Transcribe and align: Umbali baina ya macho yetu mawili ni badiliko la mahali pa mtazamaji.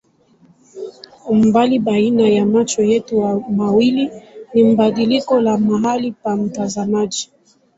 Umbali 1.29 1.79
baina 1.79 2.29
ya 2.29 2.45
macho 2.45 2.81
yetu 2.83 3.21
mawili 3.49 4.09
ni 4.53 4.75
badiliko 4.75 5.41
la 5.41 5.57
mahali 5.57 6.11
pa 6.11 6.35
mtazamaji. 6.35 7.31